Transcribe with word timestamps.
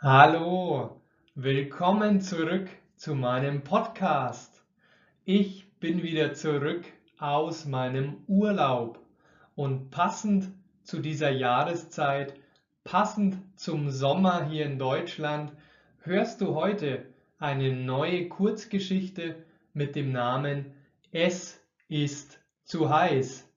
Hallo, 0.00 1.00
willkommen 1.34 2.20
zurück 2.20 2.68
zu 2.94 3.16
meinem 3.16 3.64
Podcast. 3.64 4.62
Ich 5.24 5.68
bin 5.80 6.04
wieder 6.04 6.34
zurück 6.34 6.84
aus 7.18 7.64
meinem 7.64 8.18
Urlaub 8.28 9.00
und 9.56 9.90
passend 9.90 10.52
zu 10.84 11.00
dieser 11.00 11.30
Jahreszeit, 11.30 12.34
passend 12.84 13.38
zum 13.58 13.90
Sommer 13.90 14.48
hier 14.48 14.66
in 14.66 14.78
Deutschland, 14.78 15.50
hörst 16.02 16.42
du 16.42 16.54
heute 16.54 17.04
eine 17.40 17.72
neue 17.72 18.28
Kurzgeschichte 18.28 19.34
mit 19.72 19.96
dem 19.96 20.12
Namen 20.12 20.76
Es 21.10 21.60
ist 21.88 22.38
zu 22.62 22.88
heiß. 22.88 23.52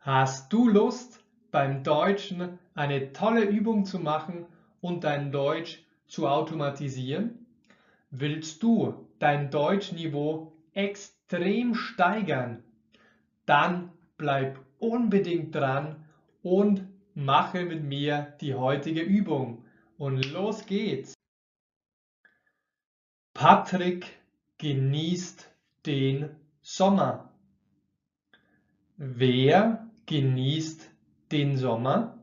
Hast 0.00 0.52
du 0.52 0.68
Lust, 0.68 1.24
beim 1.50 1.82
Deutschen 1.82 2.58
eine 2.74 3.14
tolle 3.14 3.44
Übung 3.44 3.86
zu 3.86 3.98
machen 3.98 4.44
und 4.82 5.02
dein 5.02 5.32
Deutsch 5.32 5.85
zu 6.06 6.28
automatisieren? 6.28 7.46
Willst 8.10 8.62
du 8.62 9.08
dein 9.18 9.50
Deutschniveau 9.50 10.52
extrem 10.72 11.74
steigern? 11.74 12.62
Dann 13.44 13.90
bleib 14.16 14.60
unbedingt 14.78 15.54
dran 15.54 16.04
und 16.42 16.86
mache 17.14 17.64
mit 17.64 17.82
mir 17.82 18.34
die 18.40 18.54
heutige 18.54 19.02
Übung. 19.02 19.64
Und 19.98 20.30
los 20.32 20.66
geht's! 20.66 21.14
Patrick 23.32 24.06
genießt 24.58 25.50
den 25.84 26.30
Sommer. 26.62 27.32
Wer 28.96 29.90
genießt 30.06 30.90
den 31.32 31.56
Sommer? 31.56 32.15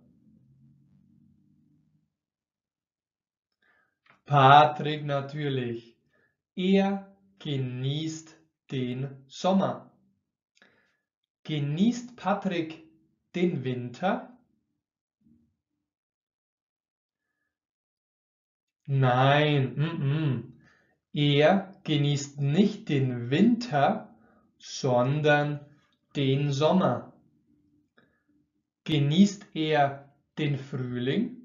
Patrick 4.33 5.05
natürlich. 5.05 5.95
Er 6.55 7.16
genießt 7.38 8.35
den 8.71 9.23
Sommer. 9.27 9.91
Genießt 11.44 12.16
Patrick 12.16 12.83
den 13.35 13.63
Winter? 13.63 14.35
Nein, 18.88 19.75
mm 19.75 20.02
-mm. 20.02 20.43
er 21.13 21.80
genießt 21.83 22.41
nicht 22.41 22.89
den 22.89 23.30
Winter, 23.30 24.17
sondern 24.58 25.59
den 26.15 26.52
Sommer. 26.52 27.13
Genießt 28.83 29.45
er 29.53 30.11
den 30.39 30.58
Frühling? 30.58 31.42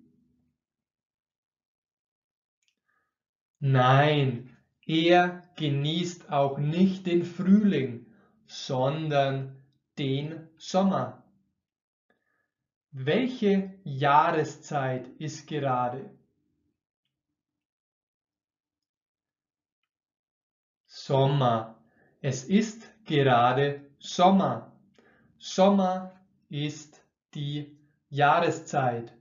Nein, 3.60 4.56
er 4.86 5.42
genießt 5.56 6.30
auch 6.30 6.58
nicht 6.58 7.06
den 7.06 7.24
Frühling, 7.24 8.06
sondern 8.46 9.62
den 9.98 10.48
Sommer. 10.56 11.24
Welche 12.90 13.74
Jahreszeit 13.84 15.08
ist 15.18 15.46
gerade? 15.46 16.10
Sommer. 20.86 21.82
Es 22.20 22.44
ist 22.44 22.88
gerade 23.04 23.90
Sommer. 23.98 24.72
Sommer 25.36 26.20
ist 26.48 27.04
die 27.34 27.78
Jahreszeit. 28.08 29.12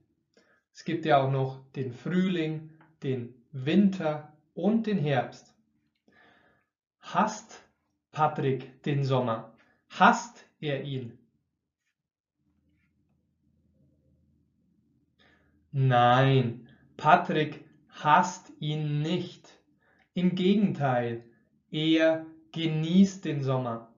Es 0.73 0.85
gibt 0.85 1.05
ja 1.05 1.21
auch 1.21 1.31
noch 1.31 1.71
den 1.71 1.91
Frühling, 1.91 2.71
den 3.03 3.33
Winter 3.66 4.33
und 4.53 4.88
den 4.88 4.97
Herbst. 4.97 5.53
Hasst 7.00 7.64
Patrick 8.11 8.83
den 8.83 9.03
Sommer? 9.03 9.53
Hasst 9.89 10.49
er 10.59 10.83
ihn? 10.83 11.17
Nein, 15.71 16.67
Patrick 16.98 17.65
hasst 17.89 18.52
ihn 18.59 19.02
nicht. 19.02 19.61
Im 20.14 20.33
Gegenteil, 20.33 21.23
er 21.70 22.26
genießt 22.52 23.26
den 23.26 23.43
Sommer. 23.43 23.93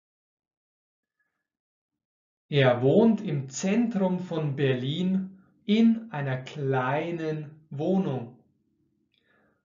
Er 2.49 2.81
wohnt 2.81 3.21
im 3.21 3.49
Zentrum 3.49 4.19
von 4.19 4.55
Berlin 4.55 5.39
in 5.65 6.11
einer 6.11 6.37
kleinen 6.37 7.51
Wohnung. 7.69 8.38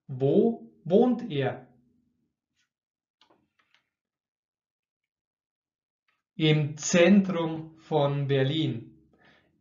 Wo 0.07 0.71
wohnt 0.85 1.31
er? 1.31 1.67
Im 6.37 6.77
Zentrum 6.77 7.77
von 7.79 8.27
Berlin. 8.27 8.99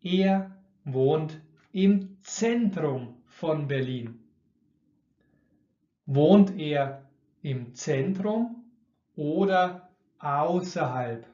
Er 0.01 0.57
wohnt 0.83 1.41
im 1.71 2.17
Zentrum 2.21 3.21
von 3.25 3.67
Berlin. 3.67 4.19
Wohnt 6.05 6.57
er 6.57 7.09
im 7.41 7.73
Zentrum 7.75 8.65
oder 9.15 9.89
außerhalb? 10.19 11.27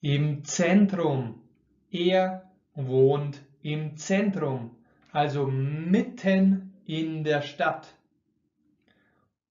Im 0.00 0.44
Zentrum. 0.44 1.42
Er 1.90 2.50
wohnt 2.74 3.42
im 3.64 3.96
Zentrum, 3.96 4.76
also 5.10 5.46
mitten 5.46 6.74
in 6.84 7.24
der 7.24 7.40
Stadt. 7.40 7.96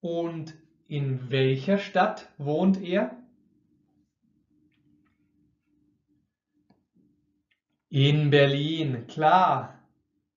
Und 0.01 0.53
in 0.88 1.31
welcher 1.31 1.79
Stadt 1.79 2.31
wohnt 2.38 2.79
er? 2.79 3.18
In 7.90 8.29
Berlin, 8.29 9.07
klar. 9.07 9.79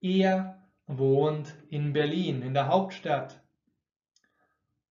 Er 0.01 0.67
wohnt 0.87 1.55
in 1.69 1.93
Berlin, 1.93 2.41
in 2.41 2.55
der 2.55 2.69
Hauptstadt. 2.69 3.43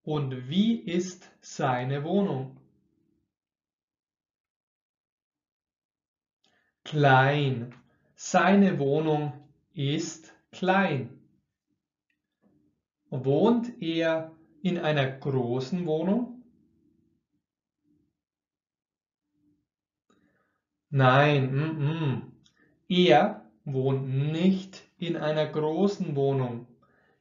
Und 0.04 0.48
wie 0.48 0.76
ist 0.76 1.32
seine 1.42 2.04
Wohnung? 2.04 2.60
Klein. 6.84 7.74
Seine 8.18 8.80
Wohnung 8.80 9.34
ist 9.74 10.34
klein. 10.52 11.20
Wohnt 13.10 13.82
er 13.82 14.32
in 14.62 14.78
einer 14.78 15.12
großen 15.12 15.86
Wohnung? 15.86 16.44
Nein, 20.90 21.54
mm 21.54 21.82
-mm. 21.82 22.22
er 22.88 23.52
wohnt 23.66 24.08
nicht 24.08 24.84
in 24.98 25.18
einer 25.18 25.46
großen 25.46 26.16
Wohnung. 26.16 26.68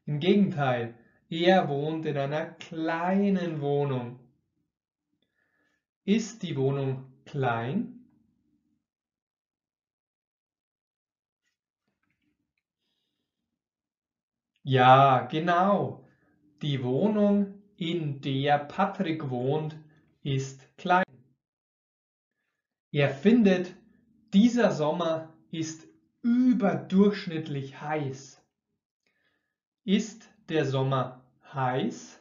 Im 0.06 0.20
Gegenteil, 0.20 0.94
er 1.28 1.68
wohnt 1.68 2.06
in 2.06 2.16
einer 2.16 2.46
kleinen 2.46 3.60
Wohnung. 3.60 4.20
Ist 6.04 6.44
die 6.44 6.56
Wohnung 6.56 7.12
klein? 7.24 7.93
Ja, 14.64 15.20
genau. 15.26 16.04
Die 16.62 16.82
Wohnung, 16.82 17.62
in 17.76 18.20
der 18.22 18.58
Patrick 18.58 19.28
wohnt, 19.30 19.76
ist 20.22 20.76
klein. 20.78 21.04
Er 22.92 23.10
findet, 23.10 23.74
dieser 24.32 24.72
Sommer 24.72 25.34
ist 25.50 25.86
überdurchschnittlich 26.22 27.78
heiß. 27.80 28.42
Ist 29.84 30.30
der 30.48 30.64
Sommer 30.64 31.22
heiß? 31.52 32.20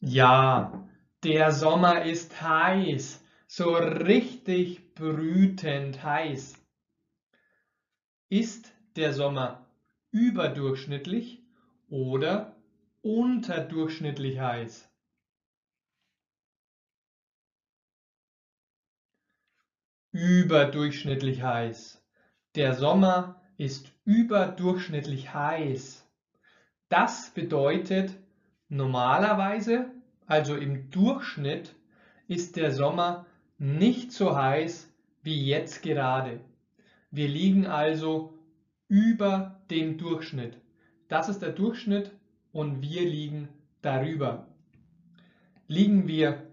Ja, 0.00 0.88
der 1.24 1.50
Sommer 1.50 2.02
ist 2.04 2.40
heiß 2.40 3.19
so 3.52 3.74
richtig 3.74 4.94
brütend 4.94 6.04
heiß. 6.04 6.54
Ist 8.28 8.72
der 8.94 9.12
Sommer 9.12 9.66
überdurchschnittlich 10.12 11.42
oder 11.88 12.54
unterdurchschnittlich 13.02 14.38
heiß? 14.38 14.88
Überdurchschnittlich 20.12 21.42
heiß. 21.42 22.00
Der 22.54 22.74
Sommer 22.74 23.42
ist 23.56 23.92
überdurchschnittlich 24.04 25.34
heiß. 25.34 26.08
Das 26.88 27.30
bedeutet 27.30 28.16
normalerweise, 28.68 29.90
also 30.26 30.54
im 30.54 30.88
Durchschnitt, 30.92 31.74
ist 32.28 32.54
der 32.54 32.70
Sommer 32.70 33.26
nicht 33.60 34.10
so 34.10 34.34
heiß 34.34 34.90
wie 35.22 35.46
jetzt 35.46 35.82
gerade. 35.82 36.40
Wir 37.10 37.28
liegen 37.28 37.66
also 37.66 38.38
über 38.88 39.60
dem 39.70 39.98
Durchschnitt. 39.98 40.56
Das 41.08 41.28
ist 41.28 41.42
der 41.42 41.52
Durchschnitt 41.52 42.10
und 42.52 42.80
wir 42.80 43.02
liegen 43.02 43.48
darüber. 43.82 44.48
Liegen 45.68 46.08
wir 46.08 46.50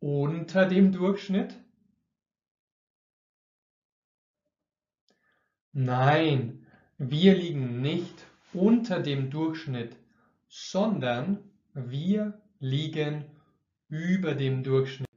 unter 0.00 0.66
dem 0.66 0.90
Durchschnitt? 0.90 1.54
Nein, 5.72 6.66
wir 6.96 7.34
liegen 7.36 7.82
nicht 7.82 8.26
unter 8.54 9.00
dem 9.00 9.30
Durchschnitt, 9.30 9.96
sondern 10.48 11.38
wir 11.74 12.40
liegen 12.58 13.26
über 13.88 14.34
dem 14.34 14.62
Durchschnitt. 14.62 15.11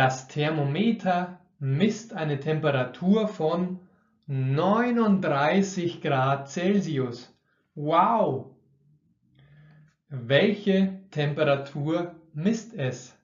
Das 0.00 0.28
Thermometer 0.28 1.38
misst 1.58 2.14
eine 2.14 2.40
Temperatur 2.40 3.28
von 3.28 3.86
39 4.28 6.00
Grad 6.00 6.48
Celsius. 6.48 7.38
Wow! 7.74 8.56
Welche 10.08 11.02
Temperatur 11.10 12.14
misst 12.32 12.72
es? 12.72 13.14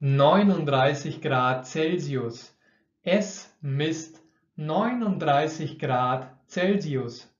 39 0.00 1.22
Grad 1.22 1.66
Celsius. 1.66 2.54
Es 3.00 3.50
misst 3.62 4.22
39 4.56 5.78
Grad 5.78 6.36
Celsius. 6.46 7.34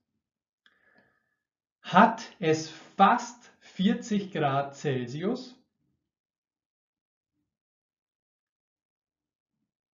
Hat 1.82 2.22
es 2.38 2.70
fast 2.96 3.49
40 3.74 4.32
Grad 4.32 4.76
Celsius? 4.76 5.54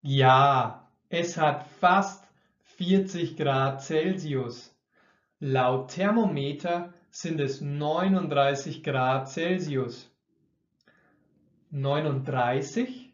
Ja, 0.02 0.88
es 1.08 1.36
hat 1.36 1.66
fast 1.80 2.26
40 2.76 3.36
Grad 3.36 3.82
Celsius. 3.82 4.74
Laut 5.40 5.90
Thermometer 5.90 6.94
sind 7.10 7.40
es 7.40 7.60
39 7.60 8.82
Grad 8.82 9.28
Celsius. 9.28 10.10
39 11.70 13.12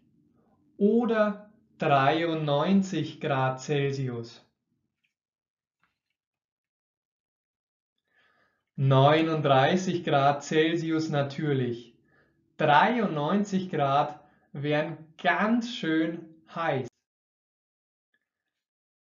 oder 0.77 1.51
93 1.79 3.21
Grad 3.21 3.61
Celsius. 3.61 4.45
39 8.77 10.03
Grad 10.05 10.43
Celsius 10.43 11.11
natürlich. 11.11 11.95
93 12.57 13.71
Grad 13.71 14.21
wären 14.53 14.97
ganz 15.23 15.75
schön 15.75 16.35
heiß. 16.55 16.89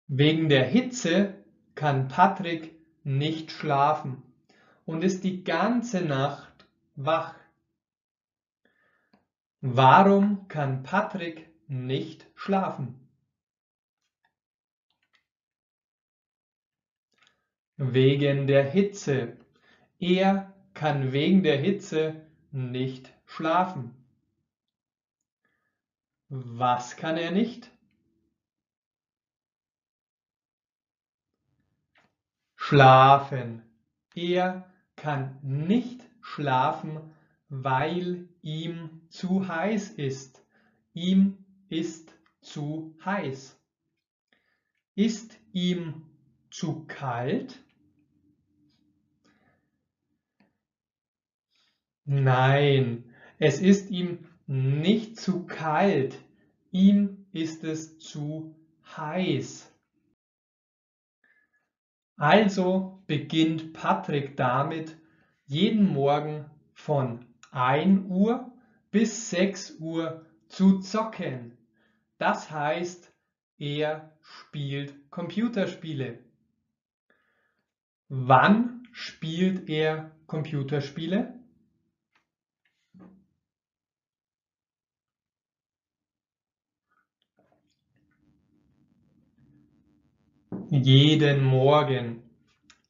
Wegen 0.06 0.48
der 0.48 0.64
Hitze 0.64 1.44
kann 1.74 2.08
Patrick 2.08 2.74
nicht 3.04 3.50
schlafen 3.50 4.22
und 4.84 5.02
ist 5.02 5.24
die 5.24 5.44
ganze 5.44 6.02
Nacht 6.02 6.66
wach. 6.94 7.34
Warum 9.60 10.46
kann 10.48 10.82
Patrick 10.82 11.48
nicht 11.68 12.26
schlafen? 12.34 13.08
Wegen 17.76 18.46
der 18.46 18.70
Hitze. 18.70 19.43
Er 19.98 20.52
kann 20.74 21.12
wegen 21.12 21.42
der 21.42 21.58
Hitze 21.58 22.26
nicht 22.50 23.12
schlafen. 23.26 23.94
Was 26.28 26.96
kann 26.96 27.16
er 27.16 27.30
nicht? 27.30 27.70
Schlafen. 32.56 33.62
Er 34.14 34.68
kann 34.96 35.38
nicht 35.42 36.08
schlafen, 36.20 37.14
weil 37.48 38.28
ihm 38.42 39.02
zu 39.10 39.46
heiß 39.46 39.90
ist. 39.90 40.44
Ihm 40.92 41.44
ist 41.68 42.12
zu 42.40 42.96
heiß. 43.04 43.60
Ist 44.94 45.38
ihm 45.52 46.06
zu 46.50 46.84
kalt? 46.86 47.63
Nein, 52.04 53.04
es 53.38 53.60
ist 53.60 53.90
ihm 53.90 54.26
nicht 54.46 55.18
zu 55.18 55.46
kalt, 55.46 56.18
ihm 56.70 57.26
ist 57.32 57.64
es 57.64 57.98
zu 57.98 58.54
heiß. 58.96 59.72
Also 62.16 63.02
beginnt 63.06 63.72
Patrick 63.72 64.36
damit, 64.36 64.96
jeden 65.46 65.92
Morgen 65.92 66.44
von 66.74 67.26
1 67.50 68.06
Uhr 68.08 68.52
bis 68.90 69.30
6 69.30 69.78
Uhr 69.80 70.24
zu 70.48 70.80
zocken. 70.80 71.56
Das 72.18 72.50
heißt, 72.50 73.12
er 73.58 74.12
spielt 74.20 75.10
Computerspiele. 75.10 76.18
Wann 78.08 78.86
spielt 78.92 79.68
er 79.68 80.12
Computerspiele? 80.26 81.33
Jeden 90.82 91.44
Morgen. 91.44 92.20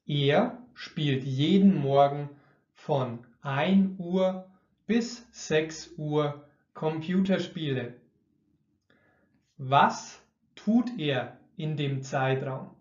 Er 0.07 0.57
spielt 0.73 1.23
jeden 1.23 1.75
Morgen 1.75 2.29
von 2.73 3.23
1 3.41 3.99
Uhr 3.99 4.49
bis 4.87 5.27
6 5.31 5.93
Uhr 5.97 6.49
Computerspiele. 6.73 7.93
Was 9.57 10.19
tut 10.55 10.97
er 10.97 11.37
in 11.57 11.77
dem 11.77 12.01
Zeitraum? 12.01 12.71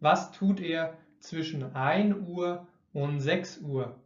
Was 0.00 0.32
tut 0.32 0.60
er 0.60 0.96
zwischen 1.18 1.74
1 1.74 2.16
Uhr 2.26 2.66
und 2.94 3.20
6 3.20 3.58
Uhr? 3.58 4.00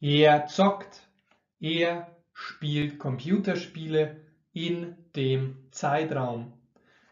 Er 0.00 0.46
zockt. 0.46 1.08
Er 1.58 2.21
spielt 2.42 2.98
Computerspiele 2.98 4.20
in 4.52 4.96
dem 5.14 5.56
Zeitraum. 5.70 6.52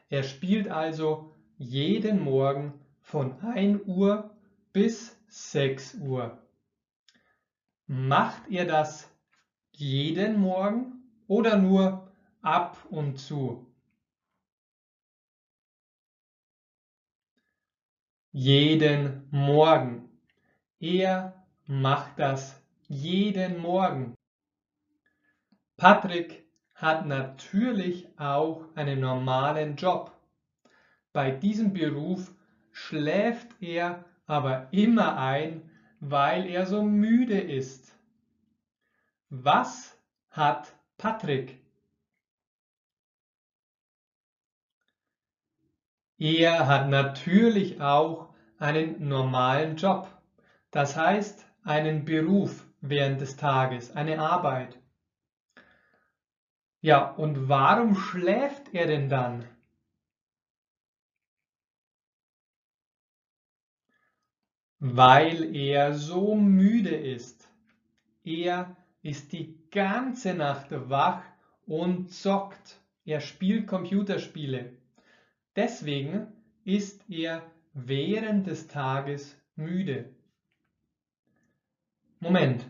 Er 0.09 0.25
spielt 0.25 0.69
also 0.69 1.35
jeden 1.57 2.23
Morgen 2.25 2.75
von 3.01 3.41
1 3.41 3.83
Uhr 3.87 4.37
bis 4.73 5.17
6 5.29 5.95
Uhr. 5.95 6.43
Macht 7.87 8.51
er 8.51 8.65
das 8.65 9.09
jeden 9.73 10.41
Morgen 10.41 11.05
oder 11.29 11.57
nur 11.57 12.13
ab 12.43 12.77
und 12.91 13.19
zu? 13.19 13.67
Jeden 18.33 19.29
Morgen. 19.31 20.09
Er 20.81 21.47
macht 21.67 22.19
das 22.19 22.61
jeden 22.89 23.59
Morgen. 23.59 24.15
Patrick 25.81 26.47
hat 26.75 27.07
natürlich 27.07 28.07
auch 28.19 28.67
einen 28.75 29.01
normalen 29.01 29.77
Job. 29.77 30.13
Bei 31.15 31.31
diesem 31.31 31.73
Beruf 31.73 32.35
schläft 32.71 33.63
er 33.63 34.05
aber 34.27 34.69
immer 34.73 35.17
ein, 35.17 35.71
weil 35.99 36.45
er 36.45 36.67
so 36.67 36.83
müde 36.83 37.41
ist. 37.41 37.97
Was 39.31 39.99
hat 40.29 40.75
Patrick? 40.99 41.65
Er 46.19 46.67
hat 46.67 46.91
natürlich 46.91 47.81
auch 47.81 48.35
einen 48.59 49.09
normalen 49.09 49.77
Job, 49.77 50.09
das 50.71 50.95
heißt 50.95 51.47
einen 51.65 52.05
Beruf 52.05 52.67
während 52.83 53.23
des 53.23 53.39
Tages, 53.39 53.97
eine 53.97 54.19
Arbeit. 54.19 54.80
Ja, 56.83 57.11
und 57.13 57.49
warum 57.49 57.95
schläft 57.95 58.73
er 58.75 58.87
denn 58.87 59.09
dann? 59.11 59.45
Weil 64.79 65.55
er 65.55 65.93
so 65.93 66.35
müde 66.35 66.95
ist. 66.95 67.51
Er 68.25 68.77
ist 69.03 69.33
die 69.33 69.59
ganze 69.71 70.35
Nacht 70.35 70.69
wach 70.71 71.23
und 71.67 72.11
zockt. 72.11 72.81
Er 73.05 73.21
spielt 73.21 73.67
Computerspiele. 73.67 74.73
Deswegen 75.57 76.29
ist 76.65 77.05
er 77.11 77.43
während 77.75 78.47
des 78.47 78.69
Tages 78.69 79.37
müde. 79.55 80.15
Moment, 82.21 82.65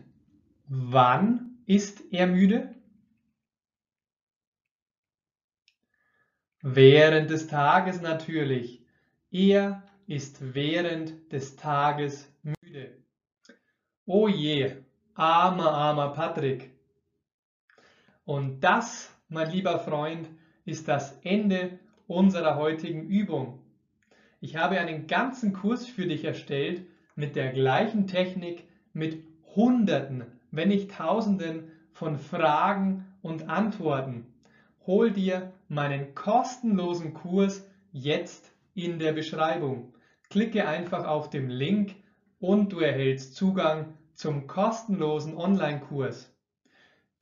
wann 0.67 1.57
ist 1.65 2.01
er 2.11 2.27
müde? 2.27 2.75
Während 6.63 7.31
des 7.31 7.47
Tages 7.47 8.01
natürlich. 8.01 8.83
Er 9.31 9.81
ist 10.05 10.53
während 10.53 11.31
des 11.31 11.55
Tages 11.55 12.31
müde. 12.43 12.97
Oh 14.05 14.27
je, 14.27 14.75
armer, 15.15 15.71
armer 15.71 16.09
Patrick. 16.09 16.69
Und 18.25 18.61
das, 18.61 19.11
mein 19.27 19.49
lieber 19.51 19.79
Freund, 19.79 20.29
ist 20.63 20.87
das 20.87 21.17
Ende 21.23 21.79
unserer 22.05 22.57
heutigen 22.57 23.07
Übung. 23.07 23.59
Ich 24.39 24.55
habe 24.55 24.79
einen 24.79 25.07
ganzen 25.07 25.53
Kurs 25.53 25.87
für 25.87 26.05
dich 26.05 26.25
erstellt 26.25 26.85
mit 27.15 27.35
der 27.35 27.51
gleichen 27.53 28.05
Technik, 28.05 28.67
mit 28.93 29.23
Hunderten, 29.55 30.25
wenn 30.51 30.69
nicht 30.69 30.91
Tausenden 30.91 31.71
von 31.91 32.19
Fragen 32.19 33.07
und 33.23 33.49
Antworten. 33.49 34.27
Hol 34.85 35.11
dir 35.11 35.53
meinen 35.71 36.15
kostenlosen 36.15 37.13
Kurs 37.13 37.65
jetzt 37.93 38.53
in 38.73 38.99
der 38.99 39.13
Beschreibung. 39.13 39.93
Klicke 40.29 40.67
einfach 40.67 41.05
auf 41.05 41.29
den 41.29 41.49
Link 41.49 41.95
und 42.39 42.73
du 42.73 42.79
erhältst 42.79 43.35
Zugang 43.35 43.93
zum 44.13 44.47
kostenlosen 44.47 45.37
Online-Kurs. 45.37 46.35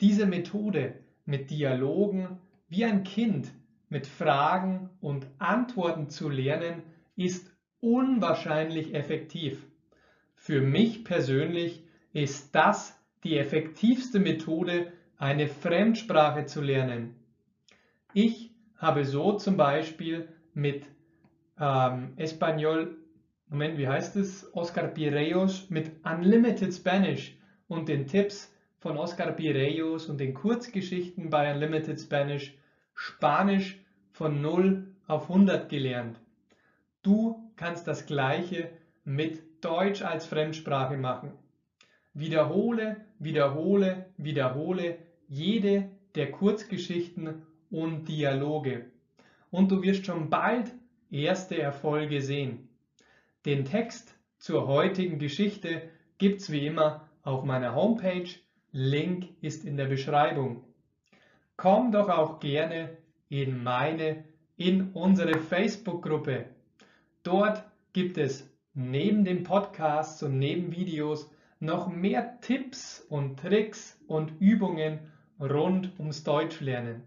Diese 0.01 0.25
Methode 0.25 0.95
mit 1.25 1.51
Dialogen 1.51 2.39
wie 2.69 2.85
ein 2.85 3.03
Kind 3.03 3.51
mit 3.87 4.07
Fragen 4.07 4.89
und 4.99 5.27
Antworten 5.37 6.09
zu 6.09 6.27
lernen, 6.27 6.81
ist 7.15 7.51
unwahrscheinlich 7.81 8.95
effektiv. 8.95 9.63
Für 10.33 10.61
mich 10.61 11.03
persönlich 11.03 11.83
ist 12.13 12.55
das 12.55 12.99
die 13.23 13.37
effektivste 13.37 14.19
Methode, 14.19 14.91
eine 15.17 15.47
Fremdsprache 15.47 16.45
zu 16.45 16.61
lernen. 16.61 17.13
Ich 18.13 18.51
habe 18.77 19.05
so 19.05 19.33
zum 19.33 19.55
Beispiel 19.55 20.27
mit 20.53 20.85
ähm, 21.59 22.13
Espanol, 22.15 22.97
Moment, 23.49 23.77
wie 23.77 23.87
heißt 23.87 24.15
es? 24.15 24.49
Oscar 24.53 24.87
Pireos 24.87 25.69
mit 25.69 25.91
Unlimited 26.03 26.73
Spanish 26.73 27.37
und 27.67 27.87
den 27.87 28.07
Tipps 28.07 28.51
von 28.79 28.97
Oscar 28.97 29.31
Pireos 29.33 30.07
und 30.07 30.19
den 30.19 30.33
Kurzgeschichten 30.33 31.29
bei 31.29 31.53
Unlimited 31.53 31.99
Spanish 31.99 32.55
Spanisch 32.95 33.79
von 34.11 34.41
0 34.41 34.87
auf 35.07 35.29
100 35.29 35.69
gelernt. 35.69 36.19
Du 37.03 37.51
kannst 37.55 37.87
das 37.87 38.05
gleiche 38.05 38.71
mit 39.03 39.43
Deutsch 39.61 40.01
als 40.01 40.25
Fremdsprache 40.25 40.97
machen. 40.97 41.33
Wiederhole, 42.13 42.97
wiederhole, 43.19 44.05
wiederhole 44.17 44.97
jede 45.27 45.89
der 46.15 46.31
Kurzgeschichten 46.31 47.41
und 47.69 48.07
Dialoge. 48.07 48.85
Und 49.51 49.71
du 49.71 49.81
wirst 49.81 50.05
schon 50.05 50.29
bald 50.29 50.71
erste 51.11 51.59
Erfolge 51.59 52.21
sehen. 52.21 52.69
Den 53.45 53.65
Text 53.65 54.15
zur 54.38 54.67
heutigen 54.67 55.19
Geschichte 55.19 55.89
gibt's 56.17 56.51
wie 56.51 56.65
immer 56.65 57.09
auf 57.23 57.43
meiner 57.43 57.75
Homepage. 57.75 58.29
Link 58.71 59.29
ist 59.41 59.65
in 59.65 59.77
der 59.77 59.85
Beschreibung. 59.85 60.63
Komm 61.57 61.91
doch 61.91 62.09
auch 62.09 62.39
gerne 62.39 62.97
in 63.29 63.63
meine, 63.63 64.23
in 64.57 64.91
unsere 64.93 65.39
Facebook-Gruppe. 65.39 66.45
Dort 67.23 67.63
gibt 67.93 68.17
es 68.17 68.49
neben 68.73 69.25
den 69.25 69.43
Podcasts 69.43 70.21
und 70.23 70.38
neben 70.38 70.71
Videos 70.71 71.29
noch 71.59 71.89
mehr 71.89 72.39
Tipps 72.41 73.05
und 73.09 73.39
Tricks 73.39 73.99
und 74.07 74.39
Übungen 74.39 74.99
rund 75.39 75.91
ums 75.99 76.23
Deutschlernen. 76.23 77.03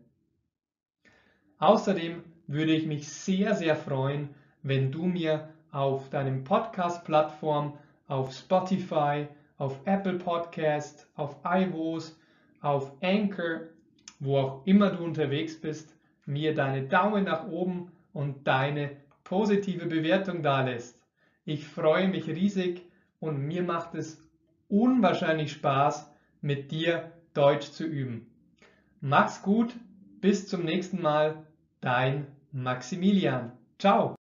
Außerdem 1.62 2.24
würde 2.48 2.72
ich 2.72 2.86
mich 2.86 3.08
sehr, 3.08 3.54
sehr 3.54 3.76
freuen, 3.76 4.30
wenn 4.64 4.90
du 4.90 5.04
mir 5.04 5.48
auf 5.70 6.10
deinem 6.10 6.42
Podcast-Plattform, 6.42 7.78
auf 8.08 8.32
Spotify, 8.32 9.28
auf 9.58 9.78
Apple 9.84 10.18
Podcast, 10.18 11.08
auf 11.14 11.36
iVoox, 11.44 12.18
auf 12.62 12.90
Anchor, 13.00 13.60
wo 14.18 14.38
auch 14.38 14.66
immer 14.66 14.90
du 14.90 15.04
unterwegs 15.04 15.60
bist, 15.60 15.94
mir 16.26 16.52
deine 16.52 16.82
Daumen 16.82 17.26
nach 17.26 17.46
oben 17.46 17.92
und 18.12 18.44
deine 18.44 18.96
positive 19.22 19.86
Bewertung 19.86 20.42
dalässt. 20.42 21.00
Ich 21.44 21.68
freue 21.68 22.08
mich 22.08 22.26
riesig 22.26 22.82
und 23.20 23.38
mir 23.38 23.62
macht 23.62 23.94
es 23.94 24.20
unwahrscheinlich 24.68 25.52
Spaß, 25.52 26.10
mit 26.40 26.72
dir 26.72 27.12
Deutsch 27.34 27.70
zu 27.70 27.84
üben. 27.84 28.26
Mach's 29.00 29.42
gut, 29.42 29.76
bis 30.20 30.48
zum 30.48 30.64
nächsten 30.64 31.00
Mal, 31.00 31.46
dein 31.82 32.26
Maximilian. 32.52 33.52
Ciao. 33.78 34.14